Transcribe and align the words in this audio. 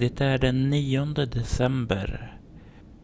Det 0.00 0.20
är 0.20 0.38
den 0.38 0.70
9 0.70 1.04
december 1.04 2.36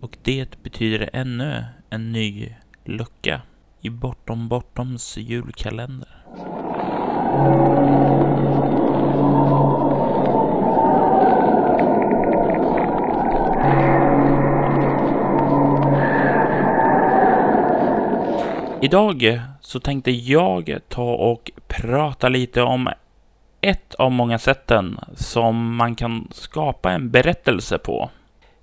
och 0.00 0.16
det 0.22 0.62
betyder 0.62 1.10
ännu 1.12 1.64
en 1.90 2.12
ny 2.12 2.54
lucka 2.84 3.42
i 3.80 3.90
Bortom 3.90 4.48
Bortoms 4.48 5.16
julkalender. 5.16 6.24
Idag 18.82 19.40
så 19.60 19.80
tänkte 19.80 20.10
jag 20.10 20.78
ta 20.88 21.14
och 21.14 21.50
prata 21.66 22.28
lite 22.28 22.62
om 22.62 22.88
ett 23.60 23.94
av 23.94 24.12
många 24.12 24.38
sätten 24.38 24.98
som 25.14 25.76
man 25.76 25.94
kan 25.94 26.28
skapa 26.30 26.92
en 26.92 27.10
berättelse 27.10 27.78
på. 27.78 28.10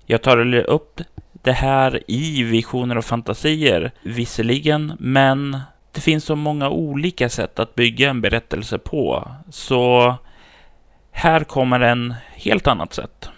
Jag 0.06 0.22
tar 0.22 0.54
upp 0.54 1.00
det 1.32 1.52
här 1.52 2.02
i 2.06 2.42
visioner 2.42 2.98
och 2.98 3.04
fantasier, 3.04 3.90
visserligen, 4.02 4.92
men 4.98 5.60
det 5.92 6.00
finns 6.00 6.24
så 6.24 6.36
många 6.36 6.68
olika 6.68 7.28
sätt 7.28 7.58
att 7.58 7.74
bygga 7.74 8.10
en 8.10 8.20
berättelse 8.20 8.78
på, 8.78 9.30
så 9.50 10.14
här 11.10 11.44
kommer 11.44 11.80
en 11.80 12.14
helt 12.34 12.66
annat 12.66 12.94
sätt. 12.94 13.30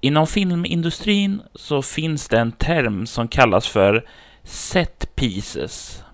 Inom 0.00 0.26
filmindustrin 0.26 1.42
så 1.54 1.82
finns 1.82 2.28
det 2.28 2.38
en 2.38 2.52
term 2.52 3.06
som 3.06 3.28
kallas 3.28 3.68
för 3.68 4.04
set 4.42 5.14
pieces. 5.14 6.04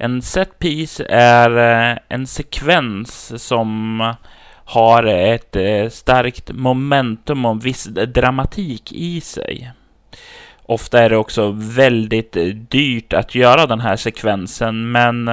En 0.00 0.22
set 0.22 0.58
piece 0.58 1.06
är 1.08 1.56
eh, 1.90 1.98
en 2.08 2.26
sekvens 2.26 3.42
som 3.44 4.00
har 4.64 5.04
ett 5.04 5.56
eh, 5.56 5.88
starkt 5.88 6.52
momentum 6.52 7.44
och 7.44 7.66
viss 7.66 7.84
dramatik 7.84 8.92
i 8.92 9.20
sig. 9.20 9.72
Ofta 10.62 11.02
är 11.02 11.10
det 11.10 11.16
också 11.16 11.50
väldigt 11.56 12.36
eh, 12.36 12.44
dyrt 12.44 13.12
att 13.12 13.34
göra 13.34 13.66
den 13.66 13.80
här 13.80 13.96
sekvensen, 13.96 14.92
men 14.92 15.30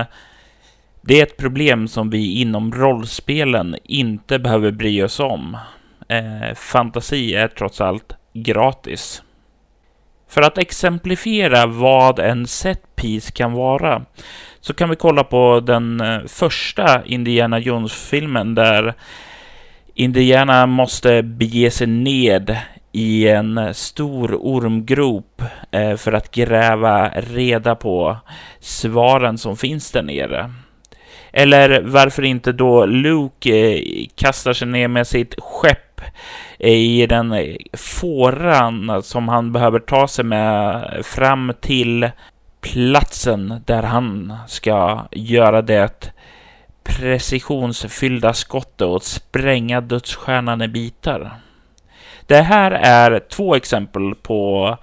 det 1.02 1.20
är 1.20 1.24
ett 1.24 1.38
problem 1.38 1.88
som 1.88 2.10
vi 2.10 2.42
inom 2.42 2.72
rollspelen 2.74 3.76
inte 3.84 4.40
behöver 4.40 4.72
bry 4.72 5.04
oss 5.04 5.20
om. 5.20 5.58
Fantasi 6.56 7.36
är 7.36 7.48
trots 7.48 7.82
allt 7.82 8.14
gratis. 8.34 9.24
För 10.28 10.42
att 10.42 10.58
exemplifiera 10.58 11.66
vad 11.66 12.20
en 12.20 12.48
set 12.48 12.96
piece 12.96 13.32
kan 13.32 13.54
vara 13.54 14.06
så 14.66 14.74
kan 14.74 14.90
vi 14.90 14.96
kolla 14.96 15.24
på 15.24 15.60
den 15.60 16.02
eh, 16.02 16.20
första 16.28 17.06
Indiana 17.06 17.60
Jones-filmen 17.60 18.56
där 18.56 18.94
Indiana 19.94 20.66
måste 20.66 21.24
bege 21.24 21.72
sig 21.72 21.88
ned 21.88 22.58
i 22.92 23.28
en 23.28 23.74
stor 23.74 24.36
ormgrop 24.36 25.42
eh, 25.72 25.96
för 25.96 26.14
att 26.14 26.32
gräva 26.32 27.10
reda 27.10 27.76
på 27.76 28.18
svaren 28.60 29.38
som 29.38 29.58
finns 29.58 29.92
där 29.92 30.04
nere. 30.04 30.54
Eller 31.32 31.82
varför 31.82 32.24
inte 32.24 32.52
då 32.52 32.86
Luke 32.86 33.76
eh, 33.76 33.82
kastar 34.16 34.54
sig 34.54 34.68
ner 34.68 34.88
med 34.88 35.08
sitt 35.08 35.36
skepp 35.40 36.02
i 36.60 37.06
den 37.06 37.58
fåran 37.74 39.04
som 39.04 39.28
han 39.28 39.52
behöver 39.52 39.80
ta 39.80 40.08
sig 40.08 40.26
med 40.26 40.82
fram 41.04 41.54
till 41.62 42.10
platsen 42.74 43.62
där 43.66 43.84
han 43.84 44.34
ska 44.48 45.08
göra 45.12 45.62
det 45.62 46.14
precisionsfyllda 46.84 48.34
skottet 48.34 48.82
och 48.82 49.04
spränga 49.04 49.82
dödsstjärnan 49.82 50.62
i 50.62 50.68
bitar. 50.68 51.32
Det 52.28 52.42
här 52.42 52.72
är 52.72 53.20
två 53.20 53.56
exempel 53.56 54.16
på 54.16 54.78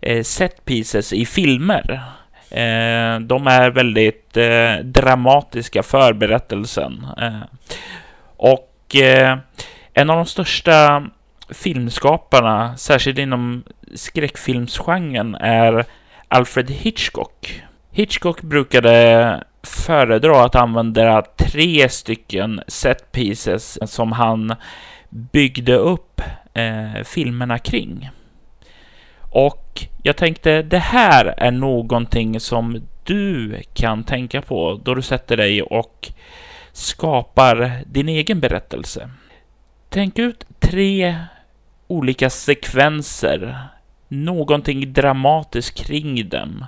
eh, 0.00 0.22
set 0.22 0.64
pieces 0.64 1.12
i 1.12 1.26
filmer. 1.26 2.02
Eh, 2.50 3.20
de 3.20 3.46
är 3.46 3.70
väldigt 3.70 4.36
eh, 4.36 4.84
dramatiska 4.84 5.82
för 5.82 6.12
berättelsen. 6.12 7.06
Eh, 7.20 7.40
och 8.36 8.96
eh, 8.96 9.38
en 9.94 10.10
av 10.10 10.16
de 10.16 10.26
största 10.26 11.06
filmskaparna, 11.48 12.76
särskilt 12.76 13.18
inom 13.18 13.64
skräckfilmsgenren, 13.94 15.34
är 15.34 15.84
Alfred 16.28 16.70
Hitchcock. 16.70 17.62
Hitchcock 17.90 18.42
brukade 18.42 19.44
föredra 19.62 20.44
att 20.44 20.54
använda 20.54 21.22
tre 21.22 21.88
stycken 21.88 22.60
set 22.66 23.12
pieces 23.12 23.78
som 23.92 24.12
han 24.12 24.54
byggde 25.10 25.74
upp 25.74 26.20
eh, 26.54 27.02
filmerna 27.04 27.58
kring. 27.58 28.10
Och 29.20 29.86
jag 30.02 30.16
tänkte 30.16 30.62
det 30.62 30.78
här 30.78 31.34
är 31.36 31.50
någonting 31.50 32.40
som 32.40 32.86
du 33.04 33.62
kan 33.74 34.04
tänka 34.04 34.42
på 34.42 34.80
då 34.84 34.94
du 34.94 35.02
sätter 35.02 35.36
dig 35.36 35.62
och 35.62 36.12
skapar 36.72 37.82
din 37.86 38.08
egen 38.08 38.40
berättelse. 38.40 39.10
Tänk 39.88 40.18
ut 40.18 40.46
tre 40.60 41.16
olika 41.86 42.30
sekvenser, 42.30 43.58
någonting 44.08 44.92
dramatiskt 44.92 45.86
kring 45.86 46.28
dem 46.28 46.64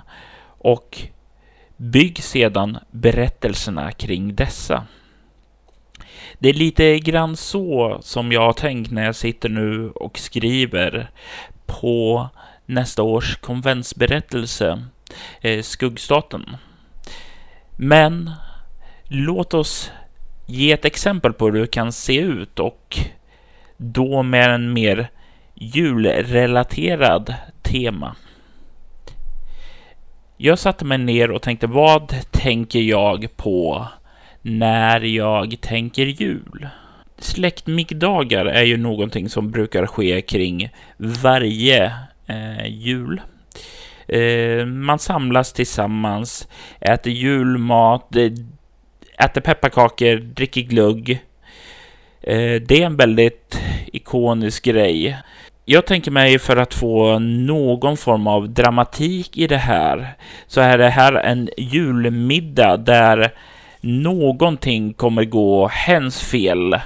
och 0.57 1.01
bygg 1.77 2.23
sedan 2.23 2.77
berättelserna 2.91 3.91
kring 3.91 4.35
dessa. 4.35 4.85
Det 6.39 6.49
är 6.49 6.53
lite 6.53 6.99
grann 6.99 7.37
så 7.37 7.97
som 8.01 8.31
jag 8.31 8.41
har 8.41 8.53
tänkt 8.53 8.91
när 8.91 9.05
jag 9.05 9.15
sitter 9.15 9.49
nu 9.49 9.89
och 9.89 10.19
skriver 10.19 11.11
på 11.65 12.29
nästa 12.65 13.03
års 13.03 13.35
konventsberättelse, 13.35 14.83
eh, 15.41 15.61
Skuggstaten. 15.61 16.57
Men 17.77 18.31
låt 19.03 19.53
oss 19.53 19.91
ge 20.45 20.71
ett 20.71 20.85
exempel 20.85 21.33
på 21.33 21.45
hur 21.45 21.61
det 21.61 21.67
kan 21.67 21.91
se 21.91 22.17
ut 22.17 22.59
och 22.59 22.97
då 23.77 24.23
med 24.23 24.49
en 24.49 24.73
mer 24.73 25.09
julrelaterad 25.59 27.33
tema. 27.61 28.15
Jag 30.37 30.59
satte 30.59 30.85
mig 30.85 30.97
ner 30.97 31.31
och 31.31 31.41
tänkte 31.41 31.67
vad 31.67 32.15
tänker 32.31 32.79
jag 32.79 33.37
på 33.37 33.87
när 34.41 35.01
jag 35.01 35.61
tänker 35.61 36.05
jul. 36.05 36.67
Släktmiddagar 37.17 38.45
är 38.45 38.63
ju 38.63 38.77
någonting 38.77 39.29
som 39.29 39.51
brukar 39.51 39.87
ske 39.87 40.21
kring 40.21 40.69
varje 40.97 41.93
eh, 42.27 42.67
jul. 42.67 43.21
Eh, 44.07 44.65
man 44.65 44.99
samlas 44.99 45.53
tillsammans, 45.53 46.47
äter 46.79 47.13
julmat, 47.13 48.15
eh, 48.15 48.31
äter 49.25 49.41
pepparkakor, 49.41 50.15
dricker 50.15 50.61
glögg. 50.61 51.11
Eh, 52.21 52.61
det 52.61 52.81
är 52.81 52.85
en 52.85 52.97
väldigt 52.97 53.61
ikonisk 53.93 54.65
grej. 54.65 55.17
Jag 55.71 55.85
tänker 55.85 56.11
mig 56.11 56.39
för 56.39 56.57
att 56.57 56.73
få 56.73 57.19
någon 57.19 57.97
form 57.97 58.27
av 58.27 58.49
dramatik 58.49 59.37
i 59.37 59.47
det 59.47 59.57
här, 59.57 60.13
så 60.47 60.61
är 60.61 60.77
det 60.77 60.89
här 60.89 61.13
en 61.13 61.49
julmiddag 61.57 62.77
där 62.77 63.33
någonting 63.81 64.93
kommer 64.93 65.23
gå 65.23 65.67
hens 65.67 66.21
fel. 66.21 66.79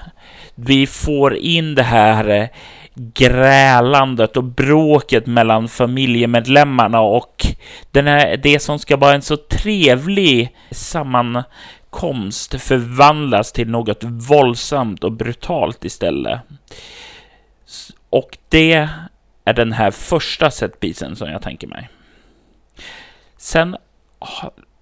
Vi 0.56 0.88
får 0.88 1.36
in 1.36 1.76
det 1.76 1.84
här 1.84 2.50
grälandet 2.96 4.38
och 4.38 4.44
bråket 4.44 5.26
mellan 5.26 5.68
familjemedlemmarna 5.68 7.02
och 7.02 7.46
den 7.92 8.08
här, 8.08 8.38
det 8.38 8.60
som 8.60 8.80
ska 8.80 8.98
vara 8.98 9.14
en 9.14 9.22
så 9.22 9.38
trevlig 9.38 10.56
sammankomst 10.72 12.62
förvandlas 12.62 13.52
till 13.52 13.70
något 13.70 14.04
våldsamt 14.04 15.04
och 15.04 15.12
brutalt 15.12 15.86
istället. 15.86 16.40
Och 18.14 18.38
det 18.50 18.90
är 19.46 19.54
den 19.54 19.72
här 19.72 19.92
första 19.92 20.52
setpisen 20.52 21.16
som 21.16 21.30
jag 21.30 21.42
tänker 21.42 21.68
mig. 21.68 21.90
Sen 23.38 23.78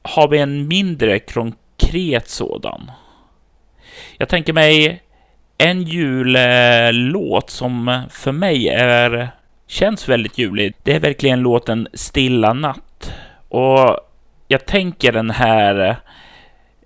har 0.02 0.28
vi 0.28 0.38
en 0.38 0.68
mindre 0.68 1.20
konkret 1.20 2.30
sådan. 2.30 2.92
Jag 4.18 4.30
tänker 4.30 4.54
mig 4.54 5.04
en 5.58 5.84
jullåt 5.84 7.50
som 7.50 8.04
för 8.10 8.32
mig 8.32 8.70
är, 8.70 9.30
känns 9.68 10.10
väldigt 10.10 10.38
julig. 10.38 10.74
Det 10.84 10.96
är 10.96 11.00
verkligen 11.00 11.40
låten 11.40 11.88
Stilla 11.94 12.54
natt. 12.54 13.14
Och 13.50 13.98
jag 14.48 14.66
tänker 14.66 15.12
den 15.12 15.30
här 15.30 15.96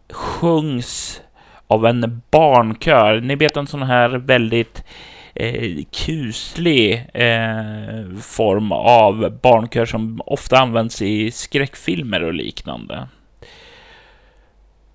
sjungs 0.09 1.21
av 1.67 1.85
en 1.85 2.21
barnkör. 2.31 3.21
Ni 3.21 3.35
vet 3.35 3.57
en 3.57 3.67
sån 3.67 3.83
här 3.83 4.09
väldigt 4.09 4.83
eh, 5.35 5.83
kuslig 5.91 6.93
eh, 7.13 8.19
form 8.21 8.71
av 8.71 9.39
barnkör 9.41 9.85
som 9.85 10.21
ofta 10.25 10.59
används 10.59 11.01
i 11.01 11.31
skräckfilmer 11.31 12.23
och 12.23 12.33
liknande. 12.33 13.07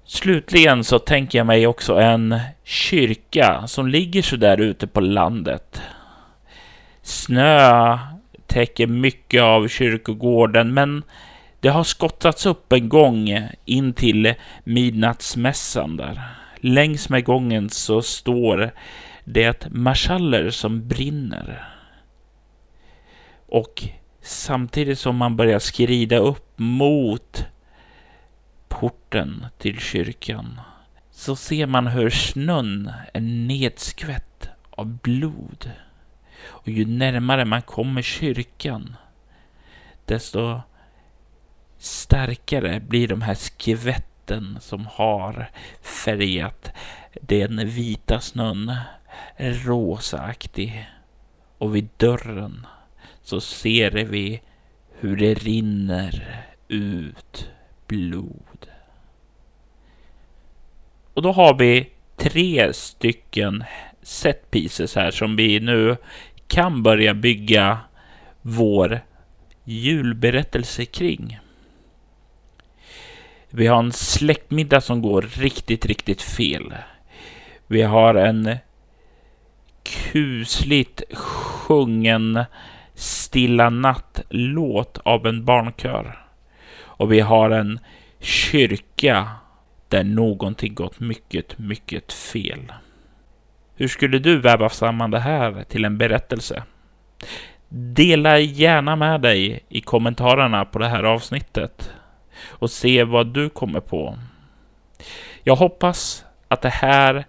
Slutligen 0.05 0.85
så 0.85 0.99
tänker 0.99 1.39
jag 1.39 1.47
mig 1.47 1.67
också 1.67 1.95
en 2.01 2.41
kyrka 2.65 3.67
som 3.67 3.89
ligger 3.89 4.23
så 4.23 4.37
där 4.37 4.61
ute 4.61 4.87
på 4.87 5.01
landet. 5.01 5.83
Snö 7.03 7.99
täcker 8.47 8.87
mycket 8.87 9.43
av 9.43 9.69
kyrkogården, 9.69 10.75
men 10.75 11.03
det 11.61 11.69
har 11.69 11.85
skottats 11.85 12.47
upp 12.47 12.73
en 12.73 12.89
gång 12.89 13.49
in 13.65 13.93
till 13.93 14.35
midnattsmässan 14.65 15.97
där. 15.97 16.21
Längs 16.57 17.09
med 17.09 17.25
gången 17.25 17.71
så 17.71 18.03
står 18.03 18.73
det 19.33 19.69
marschaller 19.71 20.51
som 20.51 20.89
brinner. 20.89 21.75
Och 23.47 23.83
samtidigt 24.21 24.99
som 24.99 25.17
man 25.17 25.37
börjar 25.37 25.59
skrida 25.59 26.17
upp 26.17 26.53
mot 26.57 27.47
porten 28.69 29.47
till 29.59 29.79
kyrkan 29.79 30.61
så 31.11 31.37
ser 31.37 31.67
man 31.67 31.87
hur 31.87 32.11
snön 32.11 32.93
är 33.13 33.21
nedskvätt 33.21 34.49
av 34.71 34.99
blod. 34.99 35.71
Och 36.45 36.69
ju 36.69 36.85
närmare 36.85 37.45
man 37.45 37.63
kommer 37.63 38.03
kyrkan, 38.03 38.97
desto 40.05 40.61
starkare 41.79 42.81
blir 42.81 43.09
de 43.09 43.23
här 43.23 43.35
skvätten 43.35 44.59
som 44.61 44.87
har 44.87 45.51
färgat 46.05 46.73
den 47.21 47.69
vita 47.69 48.21
snön 48.21 48.77
rosaaktig. 49.39 50.89
Och 51.59 51.77
vid 51.77 51.89
dörren 51.97 52.67
så 53.23 53.41
ser 53.41 53.91
vi 53.91 54.41
hur 55.01 55.17
det 55.17 55.35
rinner 55.35 56.45
ut 56.69 57.51
blod. 57.87 58.67
Och 61.15 61.23
då 61.23 61.33
har 61.33 61.55
vi 61.55 61.91
tre 62.17 62.73
stycken 62.73 63.65
set 64.03 64.51
pieces 64.51 64.95
här 64.95 65.11
som 65.11 65.37
vi 65.37 65.61
nu 65.61 65.97
kan 66.49 66.83
börja 66.83 67.15
bygga 67.15 67.79
vår 68.43 69.01
julberättelse 69.65 70.85
kring. 70.85 71.39
Vi 73.51 73.67
har 73.67 73.79
en 73.79 73.93
släktmiddag 73.93 74.81
som 74.81 75.03
går 75.03 75.23
riktigt, 75.23 75.87
riktigt 75.87 76.23
fel. 76.23 76.75
Vi 77.67 77.83
har 77.83 78.15
en 78.15 78.57
kusligt 79.91 81.03
sjungen 81.17 82.45
Stilla 82.95 83.71
natt-låt 83.71 84.99
av 84.99 85.27
en 85.27 85.45
barnkör. 85.45 86.27
Och 86.83 87.13
vi 87.13 87.21
har 87.21 87.51
en 87.51 87.79
kyrka 88.21 89.29
där 89.89 90.05
någonting 90.05 90.75
gått 90.75 91.01
mycket, 91.01 91.59
mycket 91.59 92.13
fel. 92.13 92.73
Hur 93.75 93.89
skulle 93.89 94.19
du 94.19 94.41
väva 94.41 94.69
samman 94.69 95.11
det 95.11 95.21
här 95.21 95.65
till 95.69 95.85
en 95.85 95.99
berättelse? 95.99 96.63
Dela 97.69 98.39
gärna 98.39 98.97
med 98.97 99.21
dig 99.21 99.65
i 99.69 99.81
kommentarerna 99.81 100.65
på 100.65 100.79
det 100.79 100.89
här 100.89 101.03
avsnittet 101.03 101.91
och 102.49 102.71
se 102.71 103.05
vad 103.05 103.27
du 103.27 103.49
kommer 103.49 103.81
på. 103.81 104.19
Jag 105.43 105.57
hoppas 105.57 106.25
att 106.49 106.63
det 106.63 106.69
här 106.69 107.25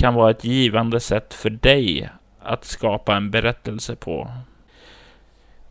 kan 0.00 0.14
vara 0.14 0.30
ett 0.30 0.44
givande 0.44 1.00
sätt 1.00 1.34
för 1.34 1.50
dig 1.50 2.08
att 2.42 2.64
skapa 2.64 3.16
en 3.16 3.30
berättelse 3.30 3.96
på. 3.96 4.30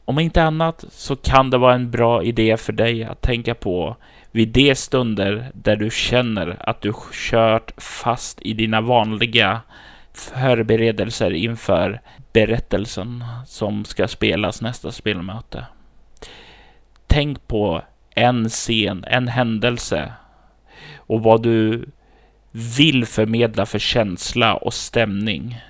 Om 0.05 0.19
inte 0.19 0.43
annat 0.43 0.85
så 0.89 1.15
kan 1.15 1.49
det 1.49 1.57
vara 1.57 1.73
en 1.73 1.91
bra 1.91 2.23
idé 2.23 2.57
för 2.57 2.73
dig 2.73 3.03
att 3.03 3.21
tänka 3.21 3.55
på 3.55 3.95
vid 4.31 4.49
de 4.49 4.75
stunder 4.75 5.51
där 5.53 5.75
du 5.75 5.89
känner 5.89 6.57
att 6.59 6.81
du 6.81 6.93
kört 7.11 7.71
fast 7.77 8.41
i 8.41 8.53
dina 8.53 8.81
vanliga 8.81 9.61
förberedelser 10.13 11.31
inför 11.31 12.01
berättelsen 12.33 13.23
som 13.45 13.85
ska 13.85 14.07
spelas 14.07 14.61
nästa 14.61 14.91
spelmöte. 14.91 15.65
Tänk 17.07 17.47
på 17.47 17.81
en 18.15 18.49
scen, 18.49 19.05
en 19.07 19.27
händelse 19.27 20.13
och 20.97 21.23
vad 21.23 21.43
du 21.43 21.85
vill 22.51 23.05
förmedla 23.05 23.65
för 23.65 23.79
känsla 23.79 24.55
och 24.55 24.73
stämning. 24.73 25.61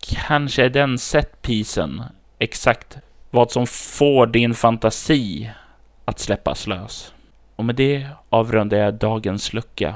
Kanske 0.00 0.64
är 0.64 0.70
den 0.70 0.98
setpisen 0.98 2.02
exakt 2.38 2.98
vad 3.30 3.50
som 3.50 3.66
får 3.66 4.26
din 4.26 4.54
fantasi 4.54 5.50
att 6.04 6.18
släppas 6.18 6.66
lös. 6.66 7.14
Och 7.56 7.64
med 7.64 7.74
det 7.74 8.06
avrundar 8.30 8.78
jag 8.78 8.94
dagens 8.94 9.52
lucka. 9.52 9.94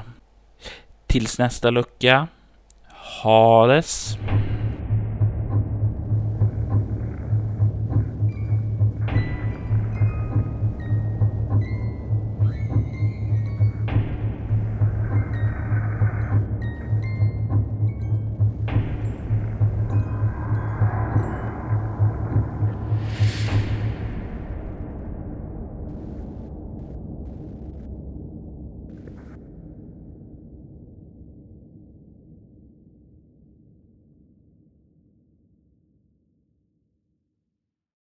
Tills 1.07 1.39
nästa 1.39 1.69
lucka. 1.69 2.27
Hades. 3.23 4.17